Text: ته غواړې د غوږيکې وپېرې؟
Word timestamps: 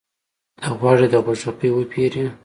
ته 0.59 0.67
غواړې 0.79 1.07
د 1.13 1.15
غوږيکې 1.25 1.67
وپېرې؟ 1.73 2.25